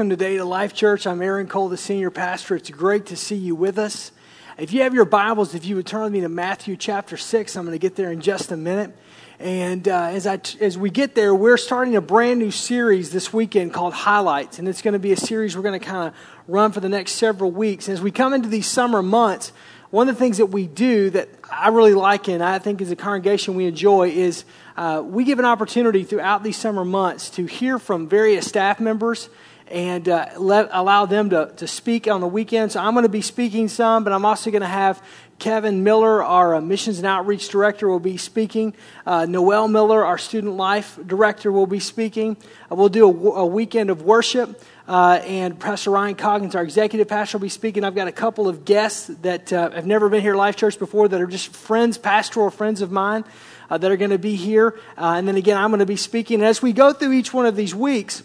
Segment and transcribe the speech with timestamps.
[0.00, 1.06] welcome today to Life Church.
[1.06, 2.56] I'm Aaron Cole, the senior pastor.
[2.56, 4.12] It's great to see you with us.
[4.56, 7.54] If you have your Bibles, if you would turn with me to Matthew chapter 6,
[7.54, 8.96] I'm going to get there in just a minute.
[9.38, 13.30] And uh, as, I, as we get there, we're starting a brand new series this
[13.34, 14.58] weekend called Highlights.
[14.58, 16.14] And it's going to be a series we're going to kind of
[16.48, 17.86] run for the next several weeks.
[17.86, 19.52] And as we come into these summer months,
[19.90, 22.90] one of the things that we do that I really like and I think as
[22.90, 24.46] a congregation we enjoy is
[24.78, 29.28] uh, we give an opportunity throughout these summer months to hear from various staff members
[29.70, 32.72] and uh, let, allow them to, to speak on the weekend.
[32.72, 35.02] So I'm going to be speaking some, but I'm also going to have
[35.38, 38.74] Kevin Miller, our uh, missions and outreach director, will be speaking.
[39.06, 42.36] Uh, Noel Miller, our student life director, will be speaking.
[42.70, 44.62] Uh, we'll do a, a, weekend of worship.
[44.86, 47.84] Uh, and Pastor Ryan Coggins, our executive pastor, will be speaking.
[47.84, 50.78] I've got a couple of guests that uh, have never been here at Life Church
[50.78, 53.24] before that are just friends, pastoral friends of mine
[53.70, 54.78] uh, that are going to be here.
[54.98, 56.40] Uh, and then again, I'm going to be speaking.
[56.40, 58.22] And as we go through each one of these weeks,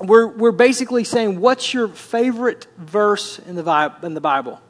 [0.00, 4.60] we're, we're basically saying, what's your favorite verse in the, in the Bible?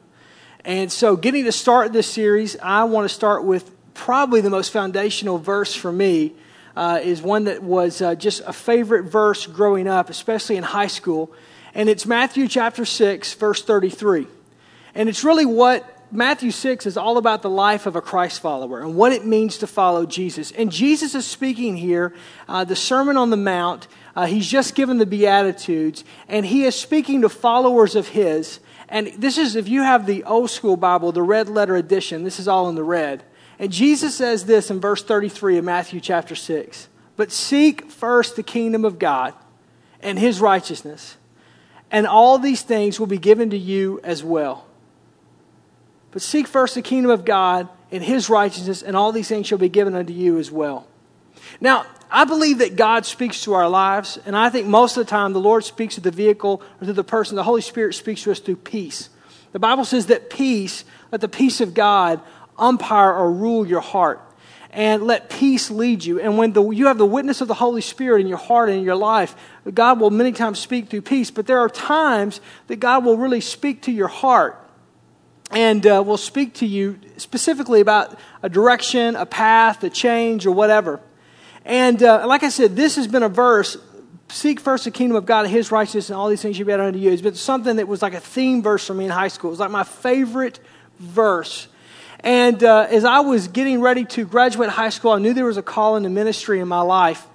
[0.63, 4.71] And so, getting to start this series, I want to start with probably the most
[4.71, 6.33] foundational verse for me.
[6.75, 10.87] Uh, is one that was uh, just a favorite verse growing up, especially in high
[10.87, 11.31] school.
[11.73, 14.27] And it's Matthew chapter 6, verse 33.
[14.93, 18.79] And it's really what Matthew 6 is all about the life of a Christ follower
[18.79, 20.51] and what it means to follow Jesus.
[20.51, 22.13] And Jesus is speaking here,
[22.47, 23.87] uh, the Sermon on the Mount.
[24.15, 28.59] Uh, he's just given the Beatitudes, and he is speaking to followers of his.
[28.87, 32.39] And this is, if you have the old school Bible, the red letter edition, this
[32.39, 33.23] is all in the red.
[33.59, 36.87] And Jesus says this in verse 33 of Matthew chapter 6
[37.17, 39.33] But seek first the kingdom of God
[40.01, 41.17] and his righteousness,
[41.91, 44.65] and all these things will be given to you as well.
[46.15, 49.57] But seek first the kingdom of God and his righteousness, and all these things shall
[49.57, 50.87] be given unto you as well.
[51.59, 55.09] Now, I believe that God speaks to our lives, and I think most of the
[55.09, 57.35] time the Lord speaks to the vehicle or to the person.
[57.35, 59.09] The Holy Spirit speaks to us through peace.
[59.51, 62.21] The Bible says that peace, let the peace of God
[62.57, 64.21] umpire or rule your heart,
[64.71, 66.21] and let peace lead you.
[66.21, 68.77] And when the, you have the witness of the Holy Spirit in your heart and
[68.77, 69.35] in your life,
[69.73, 73.41] God will many times speak through peace, but there are times that God will really
[73.41, 74.61] speak to your heart
[75.51, 80.51] and uh, will speak to you specifically about a direction, a path, a change, or
[80.51, 80.99] whatever.
[81.63, 83.77] And uh, like I said, this has been a verse
[84.29, 86.73] seek first the kingdom of God and his righteousness, and all these things you be
[86.73, 87.11] added unto you.
[87.11, 89.49] It's been something that was like a theme verse for me in high school.
[89.49, 90.59] It was like my favorite
[90.99, 91.67] verse.
[92.21, 95.57] And uh, as I was getting ready to graduate high school, I knew there was
[95.57, 97.25] a call into ministry in my life.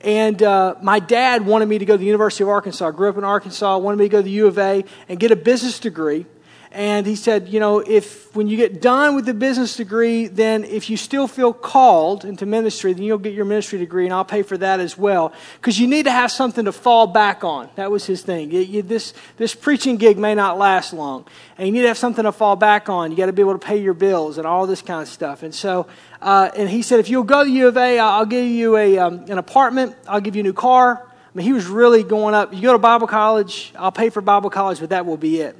[0.00, 2.88] And uh, my dad wanted me to go to the University of Arkansas.
[2.88, 5.20] I grew up in Arkansas, wanted me to go to the U of A and
[5.20, 6.26] get a business degree.
[6.74, 10.64] And he said, you know, if when you get done with the business degree, then
[10.64, 14.24] if you still feel called into ministry, then you'll get your ministry degree, and I'll
[14.24, 15.34] pay for that as well.
[15.60, 17.68] Because you need to have something to fall back on.
[17.74, 18.50] That was his thing.
[18.50, 21.26] You, you, this, this preaching gig may not last long,
[21.58, 23.10] and you need to have something to fall back on.
[23.10, 25.42] You got to be able to pay your bills and all this kind of stuff.
[25.42, 25.86] And so,
[26.22, 28.96] uh, and he said, if you'll go to U of A, I'll give you a,
[28.96, 31.06] um, an apartment, I'll give you a new car.
[31.06, 32.54] I mean, he was really going up.
[32.54, 35.56] You go to Bible college, I'll pay for Bible college, but that will be it.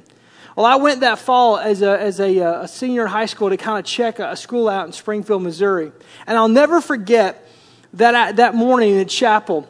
[0.56, 3.48] Well, I went that fall as a, as a, uh, a senior in high school
[3.48, 5.92] to kind of check a, school out in Springfield, Missouri.
[6.26, 7.48] And I'll never forget
[7.94, 9.68] that, that morning in chapel,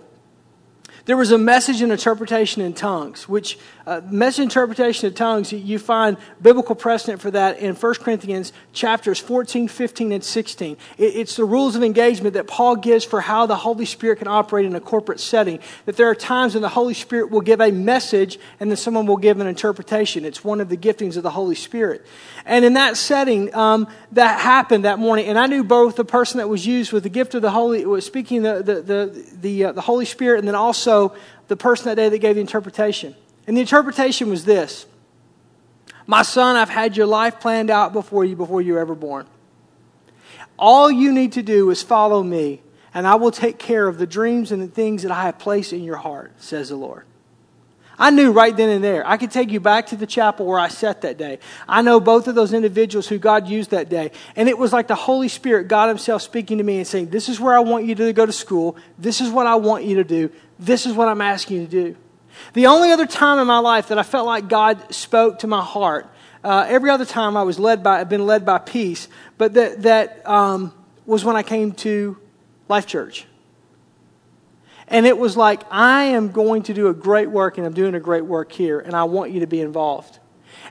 [1.04, 5.78] there was a message and interpretation in tongues, which uh, message interpretation of tongues, you
[5.78, 10.76] find biblical precedent for that in 1 Corinthians chapters 14, 15, and 16.
[10.98, 14.28] It, it's the rules of engagement that Paul gives for how the Holy Spirit can
[14.28, 15.58] operate in a corporate setting.
[15.86, 19.06] That there are times when the Holy Spirit will give a message and then someone
[19.06, 20.24] will give an interpretation.
[20.24, 22.06] It's one of the giftings of the Holy Spirit.
[22.44, 25.26] And in that setting, um, that happened that morning.
[25.26, 27.84] And I knew both the person that was used with the gift of the Holy,
[27.84, 31.14] was speaking the, the, the, the, uh, the Holy Spirit, and then also
[31.48, 33.14] the person that day that gave the interpretation.
[33.46, 34.86] And the interpretation was this
[36.06, 39.26] My son, I've had your life planned out before you before you were ever born.
[40.58, 42.60] All you need to do is follow me,
[42.94, 45.72] and I will take care of the dreams and the things that I have placed
[45.72, 47.04] in your heart, says the Lord.
[47.98, 49.06] I knew right then and there.
[49.06, 51.38] I could take you back to the chapel where I sat that day.
[51.68, 54.10] I know both of those individuals who God used that day.
[54.34, 57.28] And it was like the Holy Spirit, God Himself, speaking to me and saying, This
[57.28, 58.76] is where I want you to go to school.
[58.98, 60.30] This is what I want you to do.
[60.58, 61.96] This is what I'm asking you to do.
[62.54, 65.62] The only other time in my life that I felt like God spoke to my
[65.62, 66.10] heart,
[66.44, 69.08] uh, every other time I was led by, I've been led by peace,
[69.38, 70.74] but that, that um,
[71.06, 72.18] was when I came to
[72.68, 73.26] Life Church.
[74.88, 77.94] And it was like, I am going to do a great work, and I'm doing
[77.94, 80.18] a great work here, and I want you to be involved.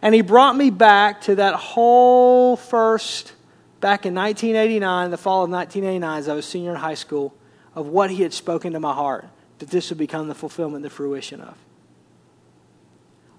[0.01, 3.33] And he brought me back to that whole first,
[3.79, 7.33] back in 1989, the fall of 1989, as I was senior in high school,
[7.73, 9.25] of what he had spoken to my heart
[9.61, 11.55] that this would become the fulfillment, the fruition of.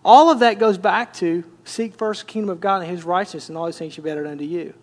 [0.04, 3.48] All of that goes back to seek first the kingdom of God and his righteousness,
[3.48, 4.74] and all these things shall be added unto you.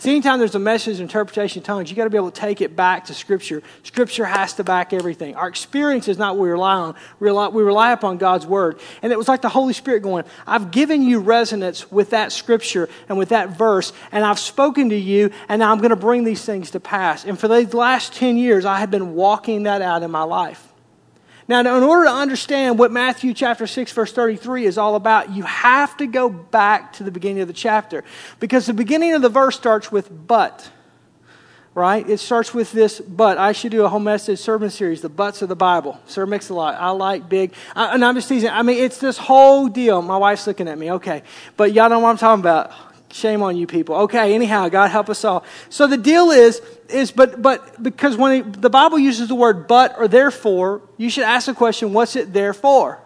[0.00, 2.76] See, anytime there's a message, interpretation, tongues, you've got to be able to take it
[2.76, 3.64] back to Scripture.
[3.82, 5.34] Scripture has to back everything.
[5.34, 6.94] Our experience is not what we rely on.
[7.18, 8.78] We rely, we rely upon God's Word.
[9.02, 12.88] And it was like the Holy Spirit going, I've given you resonance with that Scripture
[13.08, 16.22] and with that verse, and I've spoken to you, and now I'm going to bring
[16.22, 17.24] these things to pass.
[17.24, 20.67] And for the last 10 years, I have been walking that out in my life.
[21.48, 25.44] Now, in order to understand what Matthew chapter 6, verse 33 is all about, you
[25.44, 28.04] have to go back to the beginning of the chapter.
[28.38, 30.70] Because the beginning of the verse starts with but.
[31.74, 32.06] Right?
[32.08, 33.38] It starts with this but.
[33.38, 35.98] I should do a whole message sermon series, the buts of the Bible.
[36.06, 36.74] Sir Mix-a-Lot.
[36.74, 37.54] I like big.
[37.74, 38.50] I, and I'm just teasing.
[38.50, 40.02] I mean, it's this whole deal.
[40.02, 40.92] My wife's looking at me.
[40.92, 41.22] Okay.
[41.56, 42.72] But y'all know what I'm talking about.
[43.10, 43.94] Shame on you people.
[43.94, 45.44] Okay, anyhow, God help us all.
[45.70, 49.66] So the deal is, is but, but because when it, the Bible uses the word
[49.66, 53.00] but or therefore, you should ask the question, what's it there for?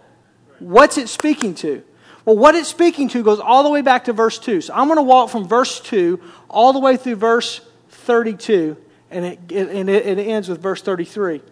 [0.59, 1.83] What's it speaking to?
[2.25, 4.61] Well, what it's speaking to goes all the way back to verse 2.
[4.61, 8.77] So I'm going to walk from verse 2 all the way through verse 32,
[9.11, 11.43] and it, and it, it ends with verse 33.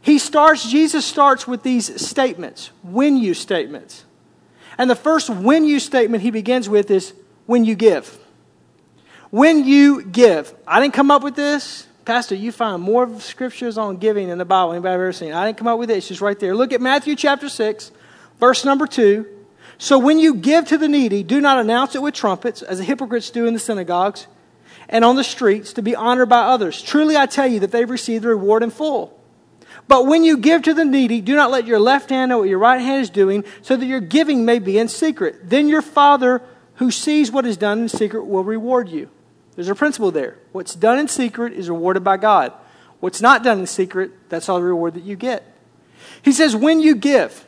[0.00, 4.04] He starts, Jesus starts with these statements, when you statements.
[4.78, 7.12] And the first when you statement he begins with is
[7.46, 8.18] when you give.
[9.30, 10.54] When you give.
[10.66, 11.86] I didn't come up with this.
[12.04, 15.32] Pastor, you find more scriptures on giving in the Bible anybody ever seen.
[15.32, 15.96] I didn't come up with it.
[15.96, 16.54] It's just right there.
[16.54, 17.90] Look at Matthew chapter 6,
[18.38, 19.26] verse number 2.
[19.78, 22.84] So when you give to the needy, do not announce it with trumpets, as the
[22.84, 24.28] hypocrites do in the synagogues
[24.88, 26.80] and on the streets, to be honored by others.
[26.80, 29.20] Truly I tell you that they've received the reward in full.
[29.88, 32.48] But when you give to the needy, do not let your left hand know what
[32.48, 35.50] your right hand is doing, so that your giving may be in secret.
[35.50, 36.40] Then your Father
[36.76, 39.10] who sees what is done in secret will reward you.
[39.54, 40.38] There's a principle there.
[40.52, 42.52] What's done in secret is rewarded by God.
[43.00, 45.42] What's not done in secret, that's all the reward that you get.
[46.22, 47.46] He says, when you give,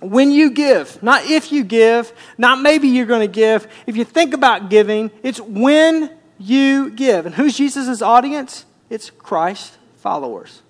[0.00, 3.66] when you give, not if you give, not maybe you're going to give.
[3.86, 7.26] If you think about giving, it's when you give.
[7.26, 8.64] And who's Jesus' audience?
[8.90, 10.62] It's Christ followers.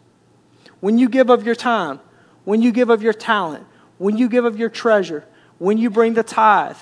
[0.80, 2.00] When you give of your time,
[2.44, 3.66] when you give of your talent,
[3.98, 5.24] when you give of your treasure,
[5.58, 6.76] when you bring the tithe,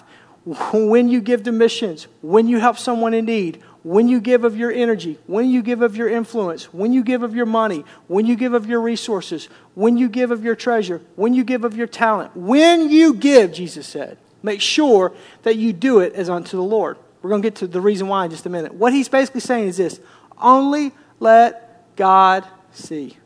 [0.44, 4.56] when you give to missions, when you help someone in need, when you give of
[4.56, 8.26] your energy, when you give of your influence, when you give of your money, when
[8.26, 11.76] you give of your resources, when you give of your treasure, when you give of
[11.76, 15.12] your talent, when you give, Jesus said, make sure
[15.43, 16.99] that you do it as unto the Lord.
[17.23, 18.75] We're going to get to the reason why in just a minute.
[18.75, 20.00] What he's basically saying is this
[20.38, 23.17] only let God see.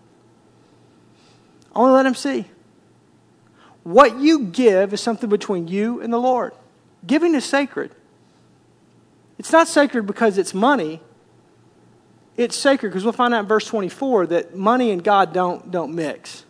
[1.75, 2.47] Only let him see.
[3.83, 6.53] What you give is something between you and the Lord.
[7.07, 7.95] Giving is sacred.
[9.39, 11.01] It's not sacred because it's money.
[12.37, 15.95] It's sacred because we'll find out in verse 24 that money and God don't, don't
[15.95, 16.45] mix.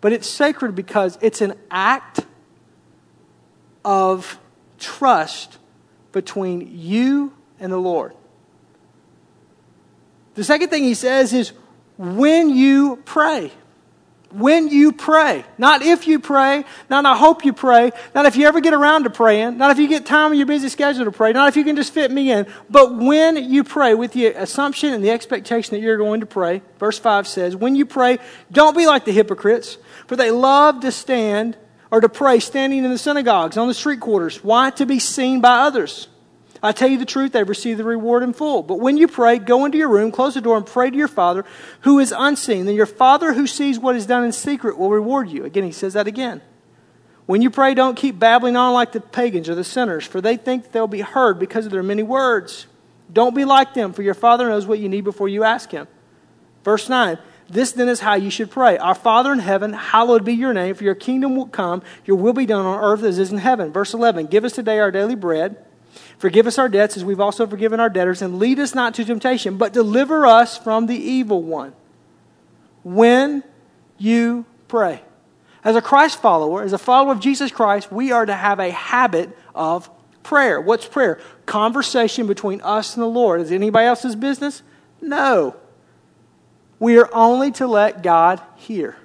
[0.00, 2.20] But it's sacred because it's an act
[3.84, 4.38] of
[4.78, 5.58] trust
[6.12, 8.14] between you and the Lord.
[10.34, 11.52] The second thing he says is
[11.98, 13.52] when you pray
[14.32, 15.44] when you pray.
[15.58, 19.04] Not if you pray, not I hope you pray, not if you ever get around
[19.04, 21.56] to praying, not if you get time in your busy schedule to pray, not if
[21.56, 25.10] you can just fit me in, but when you pray with the assumption and the
[25.10, 26.62] expectation that you're going to pray.
[26.78, 28.18] Verse 5 says, When you pray,
[28.52, 31.56] don't be like the hypocrites, for they love to stand
[31.90, 34.44] or to pray standing in the synagogues, on the street quarters.
[34.44, 34.70] Why?
[34.70, 36.08] To be seen by others.
[36.62, 38.62] I tell you the truth, they've received the reward in full.
[38.62, 41.08] But when you pray, go into your room, close the door, and pray to your
[41.08, 41.44] Father
[41.80, 42.66] who is unseen.
[42.66, 45.44] Then your Father who sees what is done in secret will reward you.
[45.44, 46.42] Again, he says that again.
[47.24, 50.36] When you pray, don't keep babbling on like the pagans or the sinners, for they
[50.36, 52.66] think they'll be heard because of their many words.
[53.10, 55.88] Don't be like them, for your Father knows what you need before you ask Him.
[56.62, 60.34] Verse 9 This then is how you should pray Our Father in heaven, hallowed be
[60.34, 63.32] your name, for your kingdom will come, your will be done on earth as is
[63.32, 63.72] in heaven.
[63.72, 65.64] Verse 11 Give us today our daily bread
[66.18, 69.04] Forgive us our debts as we've also forgiven our debtors, and lead us not to
[69.04, 71.72] temptation, but deliver us from the evil one.
[72.82, 73.42] When
[73.98, 75.02] you pray.
[75.62, 78.70] As a Christ follower, as a follower of Jesus Christ, we are to have a
[78.70, 79.90] habit of
[80.22, 80.60] prayer.
[80.60, 81.20] What's prayer?
[81.44, 83.42] Conversation between us and the Lord.
[83.42, 84.62] Is anybody else's business?
[85.02, 85.56] No.
[86.78, 88.96] We are only to let God hear.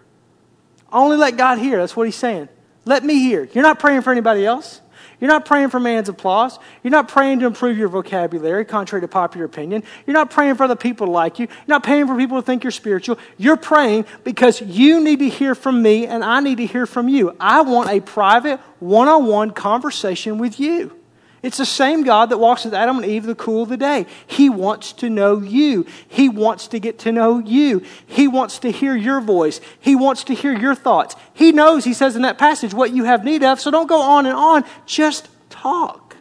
[0.91, 1.77] Only let God hear.
[1.77, 2.47] That's what he's saying.
[2.85, 3.49] Let me hear.
[3.51, 4.79] You're not praying for anybody else.
[5.19, 6.59] You're not praying for man's applause.
[6.83, 9.83] You're not praying to improve your vocabulary, contrary to popular opinion.
[10.05, 11.47] You're not praying for other people to like you.
[11.47, 13.17] You're not praying for people to think you're spiritual.
[13.37, 17.09] You're praying because you need to hear from me and I need to hear from
[17.09, 17.35] you.
[17.39, 21.04] I want a private, one on one conversation with you.
[21.45, 23.77] It's the same God that walks with Adam and Eve in the cool of the
[23.77, 24.07] day.
[24.25, 25.85] He wants to know you.
[26.07, 27.83] He wants to get to know you.
[28.07, 29.61] He wants to hear your voice.
[29.79, 31.15] He wants to hear your thoughts.
[31.35, 34.01] He knows, he says in that passage, what you have need of, so don't go
[34.01, 34.63] on and on.
[34.87, 36.15] Just talk.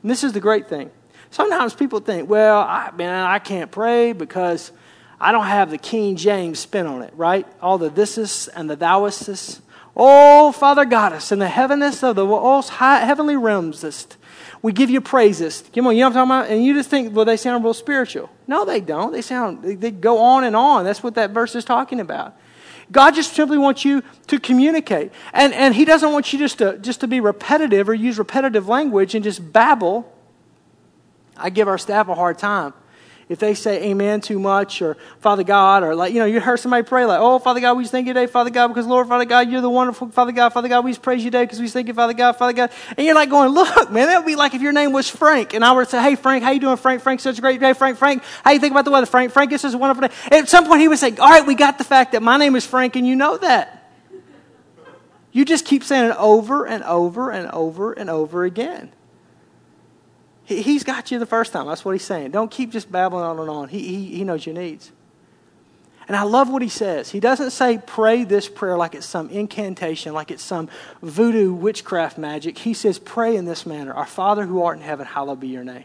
[0.00, 0.92] And this is the great thing.
[1.32, 4.70] Sometimes people think, well, I, man, I can't pray because
[5.20, 7.48] I don't have the King James spin on it, right?
[7.60, 9.60] All the thises and the thouises.
[9.94, 13.84] Oh, Father Goddess, in the heavenest of the most high, heavenly realms,
[14.62, 15.64] we give you praises.
[15.74, 16.50] Come on, you know what I'm talking about?
[16.50, 18.30] And you just think, well, they sound real spiritual.
[18.46, 19.12] No, they don't.
[19.12, 20.84] They sound, they go on and on.
[20.84, 22.36] That's what that verse is talking about.
[22.90, 25.12] God just simply wants you to communicate.
[25.32, 28.68] And, and He doesn't want you just to, just to be repetitive or use repetitive
[28.68, 30.10] language and just babble.
[31.36, 32.72] I give our staff a hard time
[33.32, 36.58] if they say amen too much or Father God, or like, you know, you heard
[36.58, 39.08] somebody pray like, oh, Father God, we just thank you today, Father God, because Lord,
[39.08, 41.58] Father God, you're the wonderful Father God, Father God, we just praise you today because
[41.58, 42.70] we thank you, Father God, Father God.
[42.94, 45.54] And you're like going, look, man, that would be like if your name was Frank
[45.54, 47.00] and I were to say, hey, Frank, how you doing, Frank?
[47.00, 48.22] Frank, such a great day, Frank, Frank.
[48.44, 49.32] How you think about the weather, Frank?
[49.32, 50.14] Frank, this is a wonderful day.
[50.30, 52.54] At some point he would say, all right, we got the fact that my name
[52.54, 53.78] is Frank and you know that.
[55.32, 58.92] You just keep saying it over and over and over and over again.
[60.44, 61.66] He, has got you the first time.
[61.66, 62.32] That's what he's saying.
[62.32, 63.68] Don't keep just babbling on and on.
[63.68, 64.90] He, he, he knows your needs.
[66.08, 67.10] And I love what he says.
[67.10, 70.68] He doesn't say pray this prayer like it's some incantation, like it's some
[71.00, 72.58] voodoo witchcraft magic.
[72.58, 75.64] He says pray in this manner Our Father who art in heaven, hallowed be your
[75.64, 75.84] name.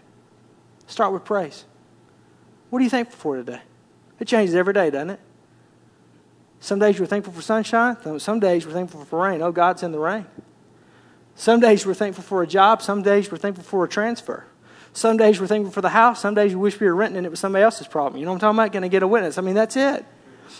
[0.88, 1.66] Start with praise.
[2.70, 3.62] What are you thankful for today?
[4.20, 5.20] It changes every day, doesn't it?
[6.60, 9.42] Some days we're thankful for sunshine, some days we're thankful for rain.
[9.42, 10.26] Oh, God's in the rain.
[11.38, 12.82] Some days we're thankful for a job.
[12.82, 14.44] Some days we're thankful for a transfer.
[14.91, 16.20] Some days we're thankful for the house.
[16.20, 18.20] Some days we wish we were renting and it was somebody else's problem.
[18.20, 18.72] You know what I'm talking about?
[18.72, 19.38] Going to get a witness.
[19.38, 20.03] I mean, that's it.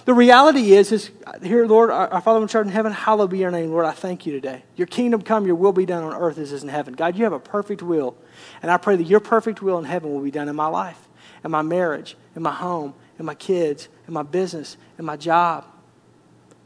[0.06, 1.10] The reality is, is
[1.42, 3.72] here, Lord, our, our Father which art in heaven, hallowed be your name.
[3.72, 4.64] Lord, I thank you today.
[4.76, 6.94] Your kingdom come, your will be done on earth as is in heaven.
[6.94, 8.16] God, you have a perfect will.
[8.62, 11.08] And I pray that your perfect will in heaven will be done in my life,
[11.44, 15.66] in my marriage, in my home, in my kids, in my business, in my job,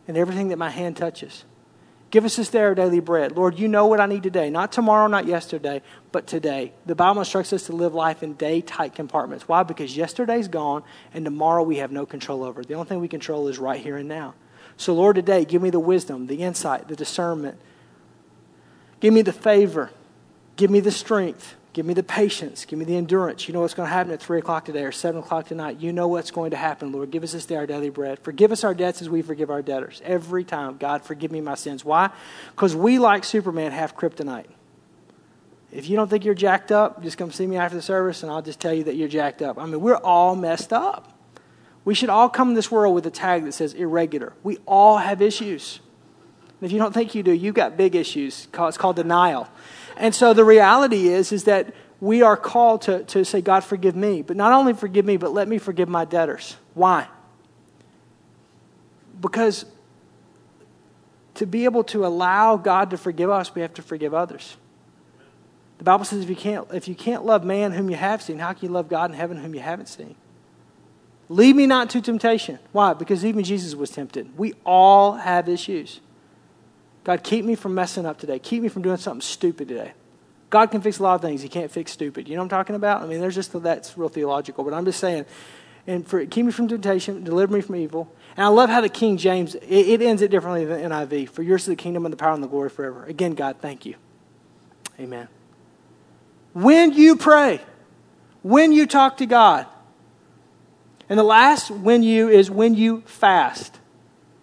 [0.06, 1.46] in everything that my hand touches.
[2.12, 3.38] Give us this day our daily bread.
[3.38, 4.50] Lord, you know what I need today.
[4.50, 6.74] Not tomorrow, not yesterday, but today.
[6.86, 9.48] The Bible instructs us to live life in day tight compartments.
[9.48, 9.63] Why?
[9.63, 12.63] Because yesterday's gone and tomorrow we have no control over.
[12.63, 14.34] The only thing we control is right here and now.
[14.75, 17.58] So, Lord, today, give me the wisdom, the insight, the discernment.
[19.00, 19.89] Give me the favor.
[20.58, 21.56] Give me the strength.
[21.74, 22.66] Give me the patience.
[22.66, 23.48] Give me the endurance.
[23.48, 25.80] You know what's going to happen at 3 o'clock today or 7 o'clock tonight.
[25.80, 27.12] You know what's going to happen, Lord.
[27.12, 28.20] Give us this day our daily bread.
[28.20, 30.01] Forgive us our debts as we forgive our debtors.
[30.04, 31.86] Every time, God, forgive me my sins.
[31.86, 32.10] Why?
[32.50, 34.48] Because we, like Superman, have kryptonite.
[35.72, 38.32] If you don't think you're jacked up, just come see me after the service and
[38.32, 39.58] I'll just tell you that you're jacked up.
[39.58, 41.18] I mean, we're all messed up.
[41.86, 44.34] We should all come in this world with a tag that says irregular.
[44.44, 45.80] We all have issues.
[46.60, 48.50] And if you don't think you do, you've got big issues.
[48.54, 49.48] It's called denial.
[50.01, 53.96] And so the reality is, is that we are called to, to say, God, forgive
[53.96, 54.24] me.
[54.24, 56.58] But not only forgive me, but let me forgive my debtors.
[56.74, 57.08] Why?
[59.22, 59.65] Because
[61.36, 64.58] to be able to allow God to forgive us, we have to forgive others.
[65.77, 68.39] The Bible says if you can't, if you can't love man whom you have seen,
[68.39, 70.15] how can you love God in heaven whom you haven't seen?
[71.29, 72.58] Lead me not to temptation.
[72.72, 72.93] Why?
[72.93, 74.36] Because even Jesus was tempted.
[74.36, 76.00] We all have issues.
[77.03, 78.39] God, keep me from messing up today.
[78.39, 79.93] Keep me from doing something stupid today.
[80.50, 81.41] God can fix a lot of things.
[81.41, 82.27] He can't fix stupid.
[82.27, 83.01] You know what I'm talking about?
[83.01, 85.25] I mean, there's just that's real theological, but I'm just saying,
[85.88, 88.13] and for keep me from temptation, deliver me from evil.
[88.36, 91.29] And I love how the King James it, it ends it differently than NIV.
[91.29, 93.05] For yours is the kingdom and the power and the glory forever.
[93.05, 93.96] Again, God, thank you.
[95.00, 95.27] Amen.
[96.53, 97.62] When you pray,
[98.43, 99.65] when you talk to God,
[101.10, 103.79] and the last when you is when you fast.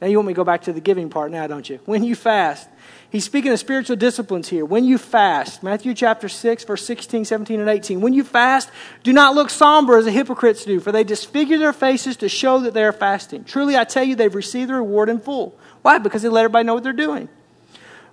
[0.00, 1.80] Now, you want me to go back to the giving part now, don't you?
[1.84, 2.68] When you fast.
[3.10, 4.64] He's speaking of spiritual disciplines here.
[4.64, 8.00] When you fast, Matthew chapter 6, verse 16, 17, and 18.
[8.00, 8.70] When you fast,
[9.02, 12.60] do not look somber as the hypocrites do, for they disfigure their faces to show
[12.60, 13.42] that they are fasting.
[13.42, 15.58] Truly, I tell you, they've received the reward in full.
[15.82, 15.98] Why?
[15.98, 17.28] Because they let everybody know what they're doing.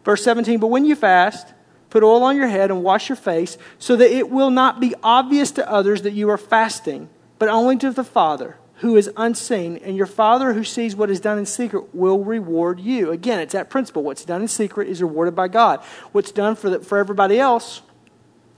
[0.03, 1.53] Verse 17, but when you fast,
[1.91, 4.95] put oil on your head and wash your face, so that it will not be
[5.03, 9.77] obvious to others that you are fasting, but only to the Father who is unseen,
[9.83, 13.11] and your Father who sees what is done in secret will reward you.
[13.11, 14.03] Again, it's that principle.
[14.03, 15.81] What's done in secret is rewarded by God.
[16.11, 17.81] What's done for, the, for everybody else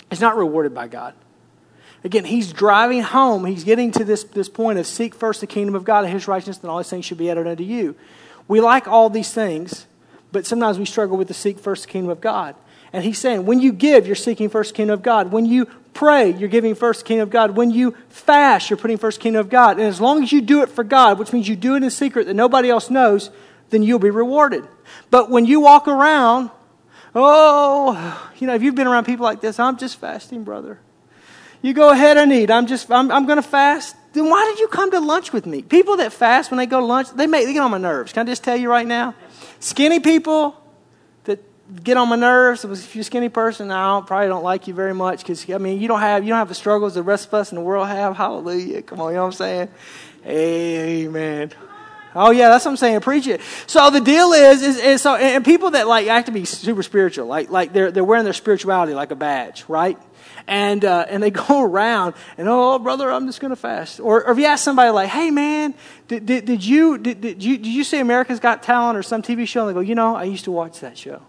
[0.10, 1.14] is not rewarded by God.
[2.04, 3.46] Again, he's driving home.
[3.46, 6.28] He's getting to this, this point of seek first the kingdom of God and his
[6.28, 7.96] righteousness, and all these things should be added unto you.
[8.48, 9.86] We like all these things,
[10.32, 12.56] but sometimes we struggle with the seek first the kingdom of God.
[12.94, 15.32] And he's saying, when you give, you're seeking first the kingdom of God.
[15.32, 17.58] When you pray, you're giving first kingdom of God.
[17.58, 19.78] When you fast, you're putting first kingdom of God.
[19.78, 21.90] And as long as you do it for God, which means you do it in
[21.90, 23.32] secret that nobody else knows,
[23.70, 24.66] then you'll be rewarded.
[25.10, 26.52] But when you walk around
[27.20, 30.80] Oh, you know, if you've been around people like this, I'm just fasting, brother.
[31.64, 32.52] You go ahead and eat.
[32.52, 33.96] I'm just, I'm, I'm going to fast.
[34.14, 35.64] Then why did you come to lunch with me?
[35.64, 38.14] People that fast when they go to lunch, they, make, they get on my nerves.
[38.14, 39.16] Can I just tell you right now?
[39.60, 40.62] Skinny people
[41.84, 42.64] get on my nerves.
[42.64, 45.58] If you're a skinny person, I don't, probably don't like you very much because, I
[45.58, 47.62] mean, you don't, have, you don't have the struggles the rest of us in the
[47.62, 48.16] world have.
[48.16, 48.82] Hallelujah.
[48.82, 49.70] Come on, you know what I'm saying?
[50.26, 51.54] Amen.
[52.20, 53.02] Oh yeah, that's what I'm saying.
[53.02, 53.42] Preach it.
[53.68, 56.82] So the deal is, is, is so, and people that like act to be super
[56.82, 60.00] spiritual, like like they're they're wearing their spirituality like a badge, right?
[60.48, 64.00] And uh, and they go around and oh brother, I'm just gonna fast.
[64.00, 65.76] Or, or if you ask somebody like, hey man,
[66.08, 69.22] did, did, did you did, did you did you see America's Got Talent or some
[69.22, 69.68] TV show?
[69.68, 71.22] And they go, you know, I used to watch that show,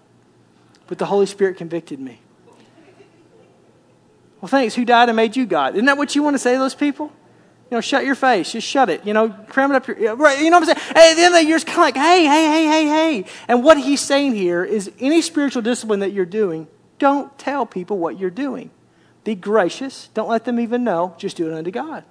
[0.88, 2.20] but the Holy Spirit convicted me.
[4.40, 4.74] Well, thanks.
[4.74, 5.74] Who died and made you God?
[5.74, 7.12] Isn't that what you want to say to those people?
[7.70, 8.52] You know, shut your face.
[8.52, 9.04] Just shut it.
[9.04, 10.16] You know, cram it up your.
[10.16, 10.94] Right, you know what I'm saying?
[10.94, 12.86] Hey, at the end of the year, it's kind of like, hey, hey, hey, hey,
[12.86, 13.30] hey.
[13.46, 16.66] And what he's saying here is any spiritual discipline that you're doing,
[16.98, 18.70] don't tell people what you're doing.
[19.24, 20.08] Be gracious.
[20.14, 21.14] Don't let them even know.
[21.18, 22.04] Just do it unto God.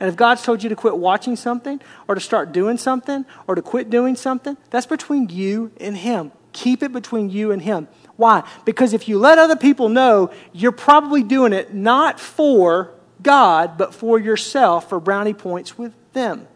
[0.00, 3.54] And if God's told you to quit watching something, or to start doing something, or
[3.54, 6.32] to quit doing something, that's between you and Him.
[6.52, 7.88] Keep it between you and Him.
[8.16, 8.48] Why?
[8.64, 13.94] Because if you let other people know, you're probably doing it not for God, but
[13.94, 16.48] for yourself for brownie points with them.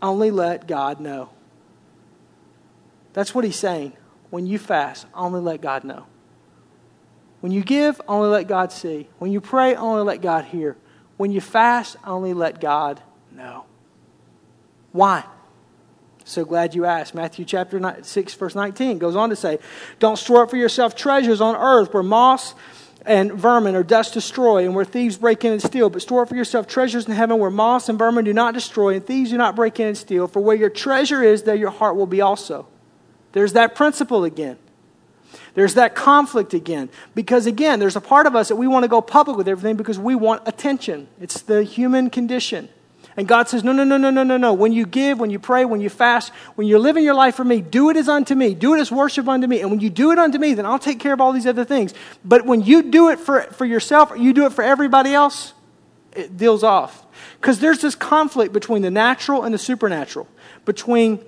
[0.00, 1.30] Only let God know.
[3.12, 3.92] That's what he's saying.
[4.30, 6.06] When you fast, only let God know.
[7.40, 9.08] When you give, only let God see.
[9.18, 10.76] When you pray, only let God hear.
[11.16, 13.64] When you fast, only let God know.
[14.92, 15.24] Why?
[16.24, 17.14] So glad you asked.
[17.14, 19.58] Matthew chapter 6, verse 19 goes on to say,
[19.98, 22.54] Don't store up for yourself treasures on earth where moss
[23.04, 25.90] and vermin or dust destroy, and where thieves break in and steal.
[25.90, 28.94] But store up for yourself treasures in heaven where moss and vermin do not destroy,
[28.94, 30.28] and thieves do not break in and steal.
[30.28, 32.66] For where your treasure is, there your heart will be also.
[33.32, 34.58] There's that principle again.
[35.54, 36.88] There's that conflict again.
[37.14, 39.76] Because again, there's a part of us that we want to go public with everything
[39.76, 41.08] because we want attention.
[41.20, 42.68] It's the human condition.
[43.16, 44.54] And God says, No, no, no, no, no, no, no.
[44.54, 47.44] When you give, when you pray, when you fast, when you're living your life for
[47.44, 48.54] me, do it as unto me.
[48.54, 49.60] Do it as worship unto me.
[49.60, 51.64] And when you do it unto me, then I'll take care of all these other
[51.64, 51.92] things.
[52.24, 55.52] But when you do it for, for yourself or you do it for everybody else,
[56.14, 57.06] it deals off.
[57.40, 60.28] Because there's this conflict between the natural and the supernatural,
[60.64, 61.20] between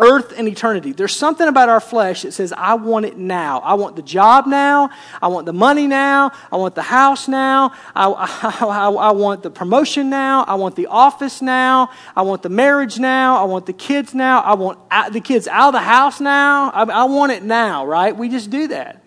[0.00, 0.92] earth and eternity.
[0.92, 3.60] There's something about our flesh that says, I want it now.
[3.60, 4.90] I want the job now.
[5.20, 6.32] I want the money now.
[6.52, 7.72] I want the house now.
[7.94, 10.44] I, I, I, I, want the promotion now.
[10.44, 11.90] I want the office now.
[12.16, 13.40] I want the marriage now.
[13.40, 14.40] I want the kids now.
[14.40, 14.78] I want
[15.12, 16.70] the kids out of the house now.
[16.70, 18.16] I, I want it now, right?
[18.16, 19.02] We just do that.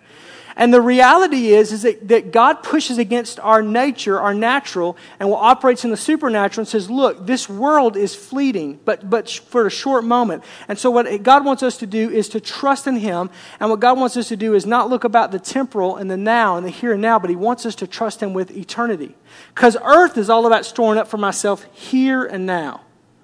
[0.56, 5.30] And the reality is, is that, that God pushes against our nature, our natural, and
[5.30, 9.66] what operates in the supernatural and says, look, this world is fleeting, but, but for
[9.66, 10.44] a short moment.
[10.68, 13.30] And so what God wants us to do is to trust in Him.
[13.60, 16.16] And what God wants us to do is not look about the temporal and the
[16.16, 19.14] now and the here and now, but He wants us to trust Him with eternity.
[19.54, 22.82] Because earth is all about storing up for myself here and now.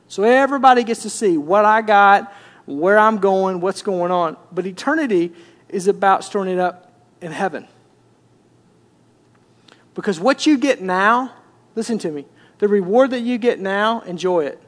[0.08, 2.32] So everybody gets to see what I got,
[2.64, 4.38] where I'm going, what's going on.
[4.50, 5.32] But eternity
[5.68, 6.87] is about storing it up
[7.20, 7.68] in heaven.
[9.94, 11.34] Because what you get now,
[11.74, 12.26] listen to me,
[12.58, 14.60] the reward that you get now, enjoy it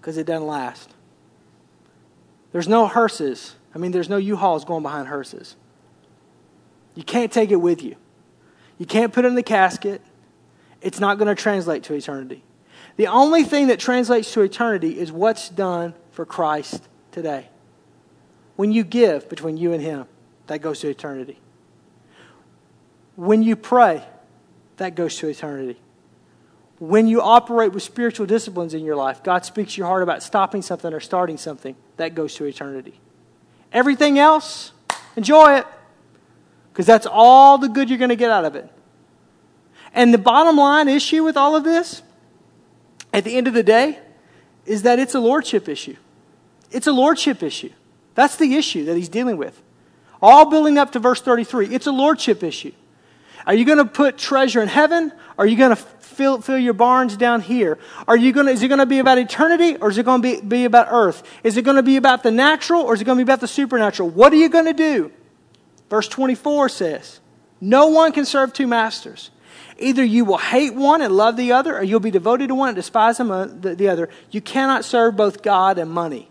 [0.00, 0.90] because it doesn't last.
[2.52, 3.56] There's no hearses.
[3.74, 5.56] I mean, there's no U-Hauls going behind hearses.
[6.94, 7.96] You can't take it with you.
[8.78, 10.02] You can't put it in the casket.
[10.80, 12.42] It's not going to translate to eternity.
[12.96, 17.48] The only thing that translates to eternity is what's done for Christ today.
[18.56, 20.06] When you give between you and Him,
[20.48, 21.38] that goes to eternity.
[23.20, 24.02] When you pray,
[24.78, 25.78] that goes to eternity.
[26.78, 30.62] When you operate with spiritual disciplines in your life, God speaks your heart about stopping
[30.62, 32.98] something or starting something, that goes to eternity.
[33.74, 34.72] Everything else,
[35.16, 35.66] enjoy it,
[36.72, 38.72] because that's all the good you're going to get out of it.
[39.92, 42.00] And the bottom line issue with all of this,
[43.12, 43.98] at the end of the day,
[44.64, 45.96] is that it's a lordship issue.
[46.70, 47.72] It's a lordship issue.
[48.14, 49.60] That's the issue that he's dealing with.
[50.22, 51.74] All building up to verse 33.
[51.74, 52.72] It's a lordship issue.
[53.46, 55.12] Are you going to put treasure in heaven?
[55.38, 57.78] Are you going to fill, fill your barns down here?
[58.06, 60.22] Are you going to, is it going to be about eternity or is it going
[60.22, 61.22] to be, be about earth?
[61.42, 63.40] Is it going to be about the natural or is it going to be about
[63.40, 64.10] the supernatural?
[64.10, 65.12] What are you going to do?
[65.88, 67.20] Verse 24 says,
[67.60, 69.30] No one can serve two masters.
[69.78, 72.68] Either you will hate one and love the other, or you'll be devoted to one
[72.68, 74.10] and despise uh, the other.
[74.30, 76.28] You cannot serve both God and money.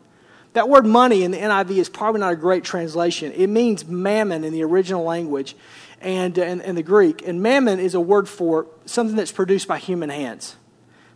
[0.53, 3.31] That word money in the NIV is probably not a great translation.
[3.33, 5.55] It means mammon in the original language
[6.01, 7.27] and, uh, and, and the Greek.
[7.27, 10.55] And mammon is a word for something that's produced by human hands.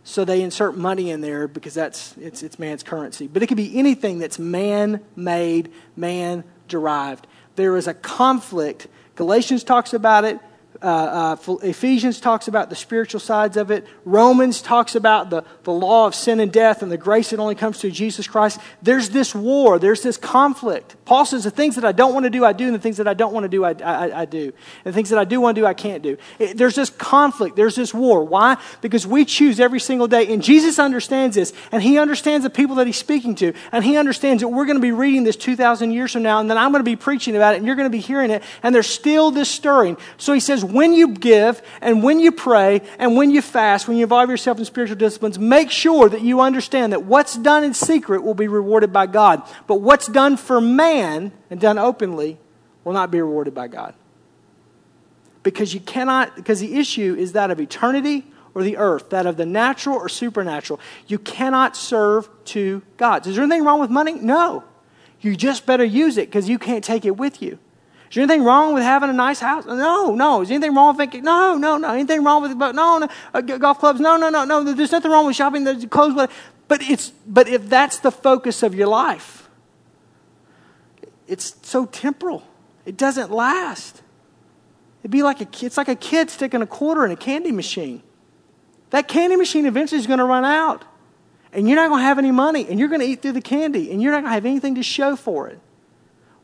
[0.04, 3.26] So they insert money in there because that's it's, it's man's currency.
[3.26, 7.26] But it could be anything that's man made, man derived.
[7.56, 8.86] There is a conflict.
[9.16, 10.38] Galatians talks about it.
[10.84, 13.86] Uh, uh, Ephesians talks about the spiritual sides of it.
[14.04, 17.54] Romans talks about the, the law of sin and death and the grace that only
[17.54, 18.60] comes through Jesus Christ.
[18.82, 20.94] There's this war, there's this conflict.
[21.06, 22.98] Paul says the things that I don't want to do, I do, and the things
[22.98, 24.52] that I don't want to do, I, I, I do.
[24.84, 26.18] And the things that I do want to do, I can't do.
[26.38, 28.22] It, there's this conflict, there's this war.
[28.22, 28.58] Why?
[28.82, 30.30] Because we choose every single day.
[30.34, 33.96] And Jesus understands this, and he understands the people that he's speaking to, and he
[33.96, 36.72] understands that we're going to be reading this 2,000 years from now, and then I'm
[36.72, 38.86] going to be preaching about it, and you're going to be hearing it, and there's
[38.86, 39.96] still this stirring.
[40.18, 43.96] So he says, when you give and when you pray and when you fast, when
[43.96, 47.72] you involve yourself in spiritual disciplines, make sure that you understand that what's done in
[47.72, 49.42] secret will be rewarded by God.
[49.66, 52.38] But what's done for man and done openly
[52.82, 53.94] will not be rewarded by God.
[55.42, 59.36] Because you cannot, because the issue is that of eternity or the earth, that of
[59.36, 60.80] the natural or supernatural.
[61.06, 63.26] You cannot serve two gods.
[63.26, 64.14] Is there anything wrong with money?
[64.14, 64.64] No.
[65.20, 67.58] You just better use it because you can't take it with you.
[68.14, 69.66] Is there anything wrong with having a nice house?
[69.66, 70.42] No, no.
[70.42, 71.24] Is anything wrong with thinking?
[71.24, 71.92] No, no, no.
[71.92, 73.08] Anything wrong with no, no.
[73.34, 73.98] Uh, golf clubs?
[73.98, 74.72] No, no, no, no.
[74.72, 75.64] There's nothing wrong with shopping.
[75.64, 76.14] There's clothes,
[76.68, 79.48] but it's but if that's the focus of your life,
[81.26, 82.44] it's so temporal.
[82.86, 84.00] It doesn't last.
[85.00, 88.00] It'd be like a it's like a kid sticking a quarter in a candy machine.
[88.90, 90.84] That candy machine eventually is going to run out,
[91.52, 93.42] and you're not going to have any money, and you're going to eat through the
[93.42, 95.58] candy, and you're not going to have anything to show for it.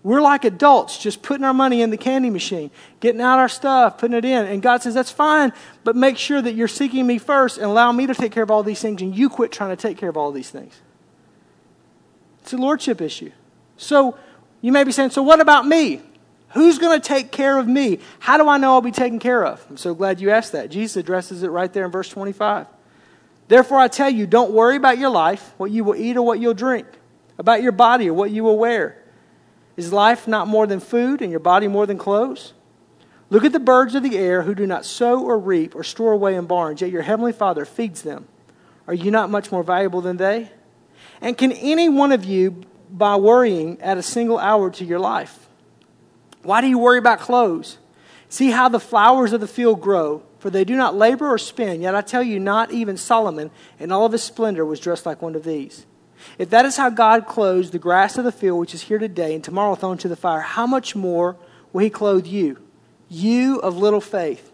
[0.03, 3.99] We're like adults just putting our money in the candy machine, getting out our stuff,
[3.99, 4.47] putting it in.
[4.47, 5.53] And God says, That's fine,
[5.85, 8.51] but make sure that you're seeking me first and allow me to take care of
[8.51, 10.81] all these things, and you quit trying to take care of all these things.
[12.43, 13.31] It's a lordship issue.
[13.77, 14.17] So
[14.63, 16.01] you may be saying, So what about me?
[16.55, 18.01] Who's going to take care of me?
[18.19, 19.65] How do I know I'll be taken care of?
[19.71, 20.71] I'm so glad you asked that.
[20.71, 22.67] Jesus addresses it right there in verse 25.
[23.47, 26.41] Therefore, I tell you, don't worry about your life, what you will eat or what
[26.41, 26.87] you'll drink,
[27.39, 29.00] about your body or what you will wear.
[29.81, 32.53] Is life not more than food and your body more than clothes?
[33.31, 36.13] Look at the birds of the air who do not sow or reap or store
[36.13, 38.29] away in barns, yet your heavenly Father feeds them.
[38.87, 40.51] Are you not much more valuable than they?
[41.23, 45.49] And can any one of you, by worrying, add a single hour to your life?
[46.43, 47.79] Why do you worry about clothes?
[48.29, 51.81] See how the flowers of the field grow, for they do not labor or spin.
[51.81, 55.23] Yet I tell you, not even Solomon in all of his splendor was dressed like
[55.23, 55.87] one of these.
[56.39, 59.35] If that is how God clothes the grass of the field, which is here today
[59.35, 61.37] and tomorrow thrown to the fire, how much more
[61.73, 62.59] will He clothe you,
[63.09, 64.53] you of little faith?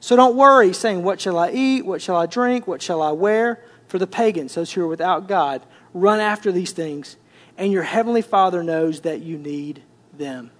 [0.00, 1.84] So don't worry, saying, What shall I eat?
[1.84, 2.66] What shall I drink?
[2.66, 3.62] What shall I wear?
[3.88, 7.16] For the pagans, those who are without God, run after these things,
[7.56, 9.82] and your heavenly Father knows that you need
[10.12, 10.50] them.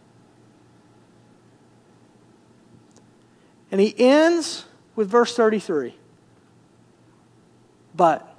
[3.71, 5.95] And he ends with verse 33.
[7.95, 8.36] But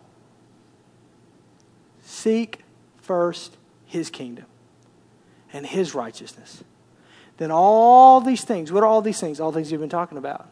[2.17, 2.61] Seek
[2.99, 4.45] first his kingdom
[5.53, 6.63] and his righteousness.
[7.37, 9.39] Then all these things, what are all these things?
[9.39, 10.49] All things you've been talking about.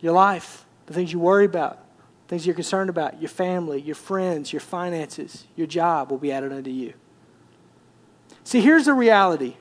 [0.00, 1.78] Your life, the things you worry about,
[2.26, 6.52] things you're concerned about, your family, your friends, your finances, your job will be added
[6.52, 6.94] unto you.
[8.42, 9.54] See, here's the reality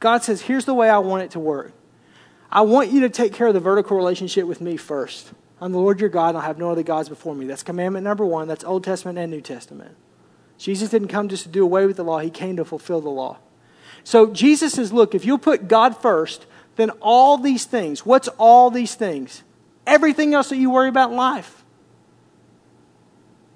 [0.00, 1.72] God says, here's the way I want it to work.
[2.50, 5.30] I want you to take care of the vertical relationship with me first.
[5.60, 7.46] I'm the Lord your God, and I'll have no other gods before me.
[7.46, 8.48] That's commandment number one.
[8.48, 9.96] That's Old Testament and New Testament.
[10.58, 13.10] Jesus didn't come just to do away with the law, he came to fulfill the
[13.10, 13.38] law.
[14.04, 18.70] So Jesus says, look, if you'll put God first, then all these things, what's all
[18.70, 19.42] these things?
[19.86, 21.64] Everything else that you worry about in life.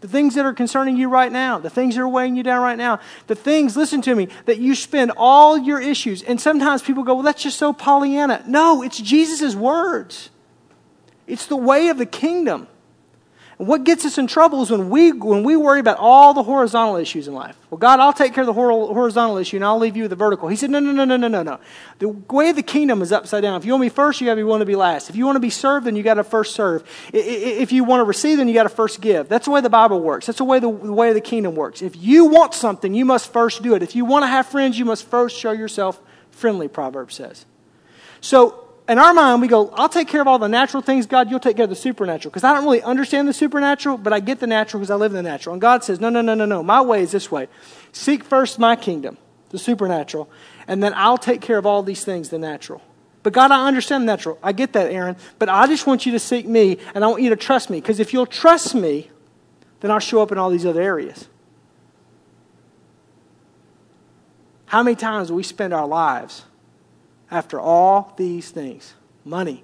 [0.01, 2.63] The things that are concerning you right now, the things that are weighing you down
[2.63, 6.23] right now, the things, listen to me, that you spend all your issues.
[6.23, 8.43] And sometimes people go, well, that's just so Pollyanna.
[8.47, 10.31] No, it's Jesus' words,
[11.27, 12.67] it's the way of the kingdom
[13.61, 16.97] what gets us in trouble is when we, when we worry about all the horizontal
[16.97, 17.59] issues in life.
[17.69, 20.17] Well, God, I'll take care of the horizontal issue and I'll leave you with the
[20.17, 20.49] vertical.
[20.49, 21.61] He said, no, no, no, no, no, no, no.
[21.99, 23.57] The way of the kingdom is upside down.
[23.57, 25.11] If you want to be first, you got to be willing to be last.
[25.11, 26.89] If you want to be served, then you got to first serve.
[27.13, 29.29] If you want to receive, then you got to first give.
[29.29, 30.25] That's the way the Bible works.
[30.25, 31.83] That's the way the, the way of the kingdom works.
[31.83, 33.83] If you want something, you must first do it.
[33.83, 37.45] If you want to have friends, you must first show yourself friendly, Proverbs says.
[38.23, 41.07] So in our mind, we go, I'll take care of all the natural things.
[41.07, 42.31] God, you'll take care of the supernatural.
[42.33, 45.13] Because I don't really understand the supernatural, but I get the natural because I live
[45.13, 45.53] in the natural.
[45.53, 46.61] And God says, no, no, no, no, no.
[46.65, 47.47] My way is this way.
[47.93, 49.17] Seek first my kingdom,
[49.51, 50.29] the supernatural,
[50.67, 52.83] and then I'll take care of all these things, the natural.
[53.23, 54.41] But God, I understand the natural.
[54.43, 55.17] I get that, Aaron.
[55.39, 57.81] But I just want you to seek me, and I want you to trust me.
[57.81, 59.09] Because if you'll trust me,
[59.81, 61.29] then I'll show up in all these other areas.
[64.67, 66.45] How many times do we spend our lives
[67.31, 69.63] after all these things money,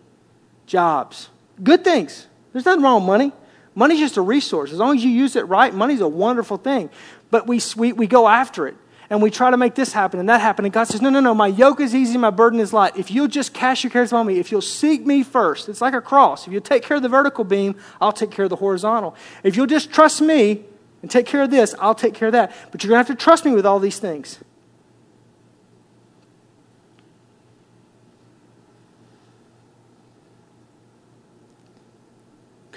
[0.66, 1.31] jobs,
[1.62, 2.26] good things.
[2.52, 3.33] There's nothing wrong with money.
[3.74, 4.72] Money's just a resource.
[4.72, 6.88] As long as you use it right, money's a wonderful thing.
[7.31, 8.76] But we, we, we go after it
[9.11, 10.64] and we try to make this happen and that happen.
[10.64, 12.96] And God says, No, no, no, my yoke is easy, my burden is light.
[12.96, 15.94] If you'll just cast your cares on me, if you'll seek me first, it's like
[15.94, 16.46] a cross.
[16.46, 19.14] If you'll take care of the vertical beam, I'll take care of the horizontal.
[19.42, 20.64] If you'll just trust me
[21.02, 22.55] and take care of this, I'll take care of that.
[22.72, 24.38] But you're going to have to trust me with all these things.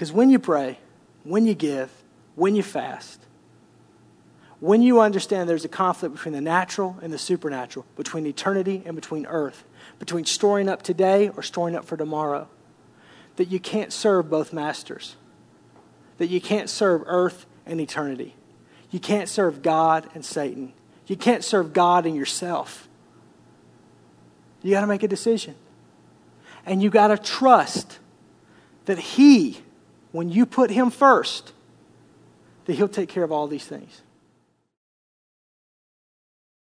[0.00, 0.78] Because when you pray,
[1.24, 1.90] when you give,
[2.34, 3.20] when you fast,
[4.58, 8.96] when you understand there's a conflict between the natural and the supernatural, between eternity and
[8.96, 9.62] between earth,
[9.98, 12.48] between storing up today or storing up for tomorrow,
[13.36, 15.16] that you can't serve both masters,
[16.16, 18.34] that you can't serve earth and eternity.
[18.90, 20.72] You can't serve God and Satan.
[21.08, 22.88] You can't serve God and yourself.
[24.62, 25.56] You got to make a decision.
[26.64, 27.98] And you got to trust
[28.86, 29.60] that He,
[30.12, 31.52] when you put Him first,
[32.66, 34.02] that He'll take care of all these things.